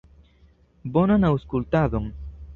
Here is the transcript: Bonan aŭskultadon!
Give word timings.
Bonan 0.95 1.29
aŭskultadon! 1.31 2.11